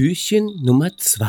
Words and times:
Türchen 0.00 0.48
Nummer 0.62 0.88
2. 0.96 1.26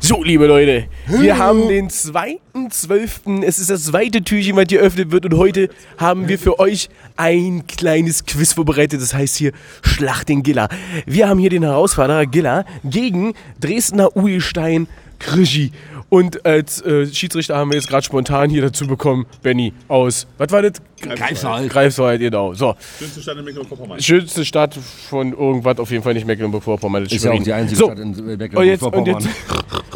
So, 0.00 0.20
liebe 0.24 0.48
Leute, 0.48 0.88
wir 1.06 1.38
haben 1.38 1.68
den 1.68 1.88
2.12. 1.88 3.44
Es 3.44 3.60
ist 3.60 3.70
das 3.70 3.84
zweite 3.84 4.24
Türchen, 4.24 4.56
was 4.56 4.66
geöffnet 4.66 5.12
wird. 5.12 5.26
Und 5.26 5.36
heute 5.36 5.68
haben 5.96 6.26
wir 6.26 6.40
für 6.40 6.58
euch 6.58 6.88
ein 7.14 7.68
kleines 7.68 8.24
Quiz 8.24 8.54
vorbereitet. 8.54 9.00
Das 9.00 9.14
heißt 9.14 9.36
hier 9.36 9.52
Schlacht 9.82 10.28
den 10.28 10.42
Giller. 10.42 10.68
Wir 11.06 11.28
haben 11.28 11.38
hier 11.38 11.50
den 11.50 11.62
Herausforderer 11.62 12.26
Giller 12.26 12.64
gegen 12.82 13.34
Dresdner 13.60 14.16
Uhlstein 14.16 14.88
Krischi. 15.22 15.72
Und 16.08 16.44
als 16.44 16.82
äh, 16.82 17.06
Schiedsrichter 17.06 17.56
haben 17.56 17.70
wir 17.70 17.76
jetzt 17.78 17.88
gerade 17.88 18.04
spontan 18.04 18.50
hier 18.50 18.60
dazu 18.60 18.86
bekommen, 18.86 19.24
Benny 19.42 19.72
aus, 19.88 20.26
was 20.36 20.50
war 20.50 20.60
das? 20.60 20.72
Greifswald. 21.00 21.70
Greifswald, 21.70 22.20
genau. 22.20 22.52
So, 22.52 22.74
Schönste 22.98 23.22
Stadt 23.22 23.38
in 23.38 23.44
Mecklenburg-Vorpommern. 23.44 24.00
schönste 24.00 24.44
Stadt 24.44 24.74
von 25.08 25.32
irgendwas, 25.32 25.78
auf 25.78 25.90
jeden 25.90 26.02
Fall 26.02 26.12
nicht 26.12 26.26
Mecklenburg-Vorpommern. 26.26 27.04
das 27.04 27.12
Ist 27.14 27.24
ja 27.24 27.32
auch 27.32 27.42
die 27.42 27.52
einzige 27.52 27.78
so, 27.78 27.86
Stadt 27.86 27.98
in 27.98 28.08
und 28.08 28.16
jetzt, 28.18 28.20
und 28.20 28.38
Mecklenburg-Vorpommern. 28.38 29.22
jetzt, 29.22 29.28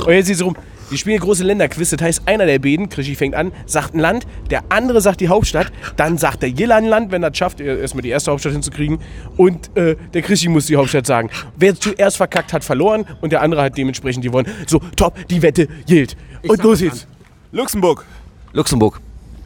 und 0.06 0.12
jetzt 0.15 0.30
ist 0.30 0.38
es 0.41 0.45
rum. 0.45 0.56
Wir 0.88 0.98
spielen 0.98 1.19
große 1.19 1.42
Länderquiz. 1.42 1.91
Das 1.91 2.01
heißt, 2.01 2.23
einer 2.27 2.46
der 2.46 2.60
beiden, 2.60 2.88
Krischi 2.88 3.16
fängt 3.16 3.34
an, 3.34 3.51
sagt 3.66 3.95
ein 3.95 3.98
Land, 3.98 4.24
der 4.51 4.62
andere 4.69 5.01
sagt 5.01 5.20
die 5.20 5.29
Hauptstadt, 5.29 5.73
dann 5.96 6.16
sagt 6.16 6.42
der 6.42 6.51
Jilla 6.51 6.77
ein 6.77 6.84
Land, 6.84 7.10
wenn 7.10 7.24
er 7.24 7.32
es 7.32 7.37
schafft, 7.38 7.60
erstmal 7.60 8.02
die 8.02 8.10
erste 8.10 8.30
Hauptstadt 8.30 8.52
hinzukriegen. 8.52 8.98
Und 9.37 9.77
äh, 9.77 9.96
der 10.15 10.23
Krischi 10.23 10.48
muss 10.48 10.66
die 10.66 10.77
Hauptstadt 10.77 11.05
sagen. 11.06 11.29
Wer 11.56 11.74
zuerst 11.74 12.16
verkackt 12.19 12.52
hat, 12.52 12.62
verloren 12.62 13.05
und 13.20 13.32
der 13.32 13.42
andere 13.42 13.62
hat 13.62 13.77
dementsprechend 13.77 14.23
gewonnen. 14.24 14.48
So, 14.69 14.79
top, 14.95 15.27
die 15.27 15.42
Wette 15.42 15.66
gilt. 15.87 16.16
Und 16.46 16.62
los 16.62 16.79
geht's. 16.79 17.07
Luxemburg. 17.51 18.04
Luxemburg. 18.52 19.01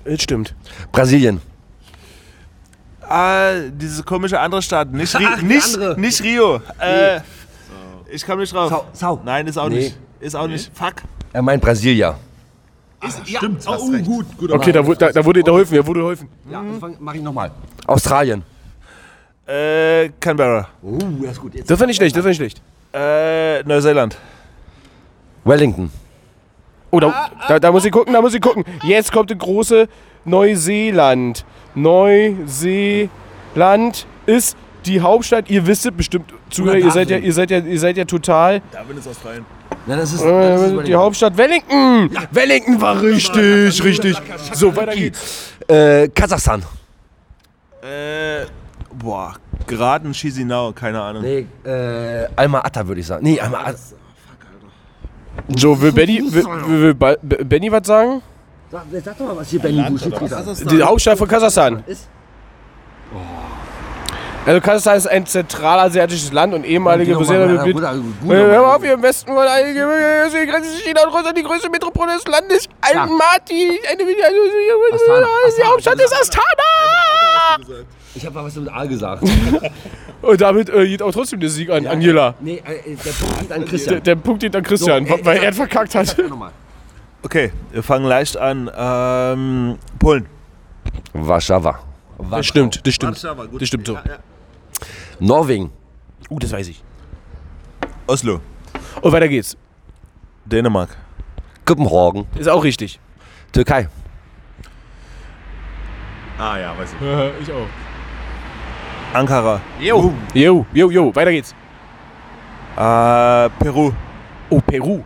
Das 0.05 0.23
stimmt. 0.23 0.55
Brasilien. 0.93 1.41
Ah, 3.01 3.55
diese 3.73 4.03
komische 4.03 4.39
andere 4.39 4.61
Stadt. 4.63 4.93
Nicht, 4.93 5.19
Ri 5.19 5.25
Ach, 5.27 5.39
die 5.41 5.47
nicht, 5.47 5.75
andere. 5.75 5.99
nicht 6.01 6.23
Rio. 6.23 6.61
Äh, 6.79 7.21
ich 8.13 8.25
komme 8.27 8.43
nicht 8.43 8.53
drauf. 8.53 8.69
Sau- 8.71 8.85
Sau. 8.93 9.21
Nein, 9.25 9.47
ist 9.47 9.57
auch 9.57 9.69
Nee. 9.69 9.77
nicht. 9.77 9.97
Ist 10.21 10.37
auch 10.37 10.47
nicht. 10.47 10.71
Fuck. 10.77 10.97
Er 11.33 11.43
meint 11.43 11.63
Brasilia. 11.63 12.17
Stimmt, 13.25 13.67
hast 13.67 13.91
recht. 13.93 14.05
gut, 14.05 14.27
gut. 14.37 14.53
Okay, 14.53 14.73
da, 14.73 14.87
wu- 14.87 14.93
da, 14.95 15.11
da 15.11 15.25
wurde 15.25 15.43
geholfen, 15.43 15.75
da 15.77 15.87
wurde 15.87 16.01
geholfen. 16.01 16.29
Ja, 16.51 16.63
das 16.63 16.79
fang- 16.79 16.97
mach 17.01 17.15
ich 17.15 17.23
nochmal. 17.23 17.51
Australien. 17.87 18.43
Äh, 19.47 20.11
Canberra. 20.21 20.69
Oh, 20.83 20.99
das 21.23 21.33
ist 21.33 21.41
gut. 21.41 21.55
Jetzt. 21.55 21.71
Das 21.71 21.81
war 21.81 21.87
nicht 21.87 21.97
schlecht, 21.97 22.15
das 22.15 22.23
war 22.23 22.29
nicht 22.29 22.37
schlecht. 22.37 22.61
Äh, 22.93 23.63
Neuseeland. 23.63 24.19
Wellington. 25.45 25.91
Oh, 26.91 27.01
da, 27.01 27.31
da, 27.49 27.59
da 27.59 27.73
muss 27.73 27.85
ich 27.87 27.93
gucken, 27.93 28.13
da 28.13 28.21
muss 28.21 28.35
ich 28.35 28.41
gucken. 28.43 28.65
Jetzt 28.83 29.11
kommt 29.13 29.31
das 29.31 29.39
große 29.39 29.89
Neuseeland. 30.27 31.47
Neuseeland 31.75 33.09
ist 34.27 34.57
die 34.85 35.01
Hauptstadt. 35.01 35.49
Ihr 35.51 35.67
wisst 35.67 35.87
es 35.87 35.93
bestimmt, 35.93 36.33
Zuhörer, 36.51 36.77
ihr 36.77 36.91
seid 36.91 37.09
ja, 37.11 37.17
ihr 37.19 37.33
seid 37.33 37.51
ja, 37.51 37.59
ihr 37.61 37.79
seid 37.81 37.97
ja 37.97 38.05
total. 38.05 38.61
Darwin 38.73 38.99
ist 38.99 39.09
Australien. 39.09 39.47
Nein, 39.87 39.99
das 39.99 40.13
ist, 40.13 40.25
das 40.25 40.63
ist 40.63 40.73
Äh, 40.79 40.83
die. 40.85 40.95
Hauptstadt 40.95 41.37
Wellington. 41.37 42.11
Wellington 42.31 42.81
war 42.81 43.01
richtig, 43.01 43.83
richtig. 43.83 44.17
So, 44.53 44.75
weiter 44.77 44.95
geht's. 44.95 45.53
Äh, 45.67 46.09
Kasachstan. 46.09 46.63
Äh, 47.83 48.47
boah, 48.93 49.35
geraden 49.67 50.13
Chisinau, 50.13 50.73
keine 50.73 51.01
Ahnung. 51.01 51.23
Nee, 51.23 51.47
äh, 51.65 52.29
Alma-Ata 52.37 52.87
würde 52.87 53.01
ich 53.01 53.07
sagen. 53.07 53.25
Nee, 53.25 53.41
Alma-Ata. 53.41 53.79
So, 55.57 55.81
will 55.81 55.93
Benny, 55.93 56.23
will, 56.31 56.45
will, 56.45 56.95
will 57.23 57.45
Benny 57.45 57.73
was 57.73 57.87
sagen? 57.87 58.23
Sag, 58.71 58.83
sag 59.03 59.19
doch 59.19 59.27
mal, 59.27 59.37
was 59.37 59.49
hier 59.49 59.61
Benny 59.61 59.85
Die 60.71 60.83
Hauptstadt 60.83 61.19
von 61.19 61.27
Kasachstan. 61.27 61.83
Ist? 61.87 62.09
Also 64.47 64.61
Kasachstan 64.61 64.97
ist 64.97 65.07
ein 65.07 65.27
zentralasiatisches 65.27 66.33
Land 66.33 66.55
und 66.55 66.65
ehemalige 66.65 67.13
Äh, 67.13 67.15
Bruder, 67.15 67.95
Hör 68.27 68.63
mal 68.63 68.77
auf, 68.77 68.83
hier 68.83 68.95
im 68.95 69.03
Westen 69.03 69.35
wollen 69.35 69.49
einige 69.49 69.81
äh, 69.81 70.31
die 70.31 70.51
Grenze 70.51 70.71
China 70.83 71.03
und 71.07 71.15
Russland 71.15 71.37
die 71.37 71.43
größte 71.43 71.69
Metropole 71.69 72.15
des 72.15 72.27
Landes. 72.27 72.67
Almaty, 72.81 73.79
eine 73.91 74.05
die 75.59 75.65
Hauptstadt 75.65 76.01
ist 76.01 76.15
Astana. 76.15 77.77
Ich 78.15 78.25
habe 78.25 78.35
mal 78.35 78.45
was 78.45 78.57
mit 78.57 78.73
A 78.73 78.85
gesagt. 78.87 79.23
Und 80.23 80.41
damit 80.41 80.69
äh, 80.69 80.87
geht 80.87 81.03
auch 81.03 81.13
trotzdem 81.13 81.41
der 81.41 81.49
Sieg 81.49 81.71
an 81.71 81.87
Angela. 81.87 82.35
Nee, 82.41 82.63
äh, 82.67 82.95
der 82.97 83.13
Punkt 83.13 83.41
geht 83.41 83.53
an 83.53 83.61
Der, 83.61 83.69
Christian. 83.69 84.03
der 84.03 84.17
Punkt 84.17 84.41
geht 84.43 84.57
an 84.57 84.63
Christian, 84.63 85.07
So, 85.07 85.15
äh, 85.15 85.25
weil 85.25 85.43
er 85.43 85.53
verkackt 85.53 85.95
hat. 85.95 86.17
Okay, 87.23 87.53
wir 87.71 87.83
fangen 87.83 88.05
leicht 88.07 88.37
an. 88.37 88.71
Ähm, 88.77 89.79
Polen. 89.99 90.27
Warszawa. 91.13 91.79
Das 92.31 92.47
stimmt, 92.47 92.87
das 92.87 92.95
stimmt. 92.95 93.13
Warszawa, 93.13 93.47
gut. 93.47 93.61
Das 93.61 93.69
stimmt 93.69 93.87
so. 93.87 93.99
Norwegen. 95.19 95.71
Uh, 96.29 96.39
das 96.39 96.53
weiß 96.53 96.69
ich. 96.69 96.83
Oslo. 98.07 98.41
Und 99.01 99.13
weiter 99.13 99.29
geht's. 99.29 99.57
Dänemark. 100.45 100.97
Kopenhagen. 101.65 102.27
Ist 102.39 102.49
auch 102.49 102.65
richtig. 102.65 102.99
Türkei. 103.53 103.89
Ah 106.39 106.59
ja, 106.59 106.77
weiß 106.77 106.91
ich. 106.93 107.43
ich 107.49 107.53
auch. 107.53 107.67
Ankara. 109.13 109.61
Jo. 109.81 110.13
Jo, 110.35 110.67
jo, 110.73 110.91
jo, 110.91 111.15
weiter 111.15 111.33
geht's. 111.33 111.55
Äh, 112.77 113.51
Peru. 113.59 113.93
Oh, 114.49 114.61
Peru. 114.61 115.05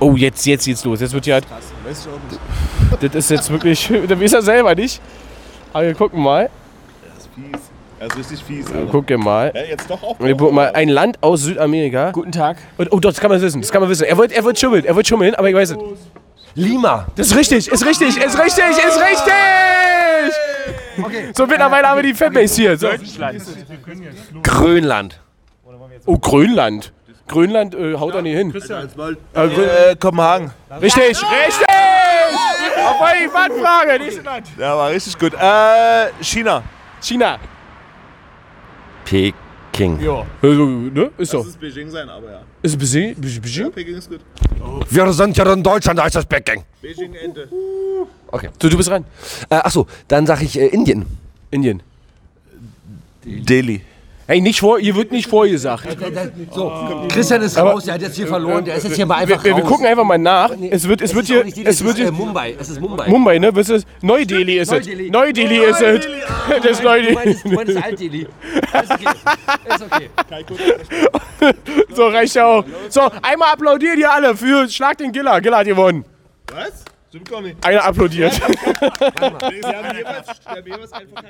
Oh, 0.00 0.16
jetzt, 0.16 0.44
jetzt 0.46 0.64
geht's 0.64 0.84
los. 0.84 1.00
Jetzt 1.00 1.12
wird 1.12 1.26
ja. 1.26 1.40
Weiß 1.84 2.06
ich 2.06 2.12
auch 2.12 2.20
nicht. 2.30 3.14
Das 3.14 3.14
ist 3.14 3.30
jetzt 3.30 3.50
wirklich. 3.50 3.92
Da 4.08 4.18
weiß 4.18 4.32
er 4.32 4.42
selber 4.42 4.74
nicht. 4.74 5.00
Aber 5.72 5.86
wir 5.86 5.94
gucken 5.94 6.22
mal. 6.22 6.42
Er 6.42 7.16
ist 7.16 7.28
fies. 7.34 7.60
Er 8.00 8.06
ist 8.06 8.18
richtig 8.18 8.44
fies. 8.44 8.66
Alter. 8.72 8.90
gucken 8.90 9.20
mal. 9.20 9.52
Ja, 9.54 9.62
jetzt 9.62 9.90
doch 9.90 10.02
auch. 10.02 10.18
Wir 10.18 10.36
gucken 10.36 10.54
mal. 10.54 10.72
Ein 10.72 10.88
Land 10.88 11.18
aus 11.22 11.42
Südamerika. 11.42 12.10
Guten 12.12 12.32
Tag. 12.32 12.56
Und, 12.78 12.92
oh, 12.92 13.00
doch, 13.00 13.10
das 13.10 13.20
kann 13.20 13.30
man 13.30 13.40
wissen. 13.40 13.60
Das 13.60 13.70
kann 13.70 13.82
man 13.82 13.90
wissen. 13.90 14.04
Er 14.04 14.16
wird, 14.16 14.32
er 14.32 14.44
wird 14.44 14.58
schummeln. 14.58 14.84
Er 14.84 14.96
wird 14.96 15.06
schummeln, 15.06 15.34
aber 15.34 15.48
ich 15.48 15.54
weiß 15.54 15.70
es. 15.72 15.78
Lima. 16.54 17.06
Das 17.16 17.28
ist 17.28 17.36
richtig, 17.36 17.68
ist 17.68 17.84
richtig, 17.84 18.16
ist 18.16 18.38
richtig, 18.38 18.64
ist 18.64 19.00
richtig! 19.00 19.34
So, 21.36 21.46
mittlerweile 21.46 21.88
haben 21.88 21.96
wir 21.98 22.04
die 22.04 22.14
Fanbase 22.14 22.54
hier. 22.54 22.78
So. 22.78 22.88
Grönland. 24.42 25.20
Oh, 26.06 26.16
Grönland. 26.18 26.92
Grönland 27.26 27.74
äh, 27.74 27.94
haut 27.94 28.14
da 28.14 28.22
nicht 28.22 28.36
hin. 28.36 28.54
Äh, 28.54 29.48
Grön 29.48 29.68
Äh, 29.68 29.96
Kopenhagen. 29.98 30.50
richtig, 30.80 31.02
richtig! 31.02 31.66
Obwohl 32.86 33.08
die 33.24 33.28
Fangfrage, 33.28 33.98
nächste 33.98 34.22
Land. 34.22 34.46
Ja, 34.58 34.76
war 34.76 34.90
richtig 34.90 35.18
gut. 35.18 35.32
Äh, 35.34 36.22
China. 36.22 36.62
China. 37.00 37.38
Peking. 39.04 40.00
Ja. 40.00 40.24
Also, 40.42 40.66
ne? 40.66 41.10
Ist 41.18 41.30
so. 41.30 41.40
ist 41.40 41.60
Beijing 41.60 41.90
sein, 41.90 42.08
aber 42.08 42.30
ja. 42.30 42.40
Ist 42.62 42.78
Beijing? 42.78 43.14
Beijing? 43.20 43.72
Peking 43.72 43.96
ist 43.96 44.08
gut. 44.10 44.20
Wir 44.90 45.12
sind 45.12 45.36
ja 45.36 45.52
in 45.52 45.62
Deutschland, 45.62 45.98
da 45.98 46.06
ist 46.06 46.16
das 46.16 46.26
Peking. 46.26 46.62
Beijing 46.82 47.14
Ente. 47.14 47.48
So, 48.60 48.68
du 48.68 48.76
bist 48.76 48.88
dran. 48.88 49.04
Äh, 49.48 49.56
achso, 49.56 49.86
dann 50.08 50.26
sag 50.26 50.42
ich 50.42 50.58
äh, 50.58 50.66
Indien. 50.66 51.06
Indien. 51.50 51.82
Delhi. 53.24 53.80
Hey, 54.26 54.40
nicht 54.40 54.60
vor, 54.60 54.78
ihr 54.78 54.94
wird 54.94 55.12
nicht 55.12 55.28
vorgesagt. 55.28 55.86
So, 56.50 56.72
Christian 57.10 57.42
ist 57.42 57.58
raus, 57.58 57.84
der 57.84 57.94
hat 57.94 58.02
jetzt 58.02 58.16
hier 58.16 58.26
verloren, 58.26 58.64
der 58.64 58.76
ist 58.76 58.84
jetzt 58.84 58.96
hier 58.96 59.04
mal 59.04 59.16
einfach 59.16 59.44
Wir, 59.44 59.54
wir 59.56 59.62
raus. 59.62 59.70
gucken 59.70 59.86
einfach 59.86 60.04
mal 60.04 60.16
nach. 60.16 60.50
Es 60.70 60.88
wird, 60.88 61.02
es 61.02 61.14
wird 61.14 61.24
ist 61.24 61.30
hier, 61.30 61.44
Delhi, 61.44 61.66
es 61.66 61.84
wird 61.84 61.94
ist, 61.94 62.00
äh, 62.00 62.02
hier, 62.04 62.12
Mumbai, 62.12 62.56
es 62.58 62.70
ist 62.70 62.80
Mumbai. 62.80 63.08
Mumbai, 63.08 63.38
ne? 63.38 63.54
Was 63.54 63.68
ist 63.68 63.86
Neu-Delhi 64.00 64.58
ist 64.58 64.72
es. 64.72 64.86
Neu-Delhi. 64.86 65.58
Ist 65.64 65.82
es. 65.82 66.06
Das 66.62 66.64
ist 66.72 66.82
Neu-Delhi. 66.82 67.36
du 67.42 67.48
meinst 67.50 67.76
Alt-Delhi. 67.82 68.22
Ist 68.22 68.90
okay. 68.92 69.08
Ist 69.68 69.82
okay. 69.82 71.54
So, 71.94 72.06
reicht 72.08 72.34
ja 72.34 72.46
auch. 72.46 72.64
So, 72.88 73.02
einmal 73.22 73.52
applaudiert 73.52 73.98
ihr 73.98 74.10
alle 74.10 74.34
für 74.34 74.68
Schlag 74.68 74.96
den 74.96 75.12
Giller. 75.12 75.40
Giller 75.42 75.58
hat 75.58 75.66
gewonnen. 75.66 76.04
Was? 76.50 76.84
Stimmt 77.10 77.30
gar 77.30 77.42
nicht. 77.42 77.56
Einer 77.64 77.84
applaudiert. 77.84 78.40
Haben 78.40 78.54
jeweils, 79.54 80.26
sie 80.26 80.48
haben 80.48 80.66
jeweils 80.66 80.92
einfach 80.92 81.22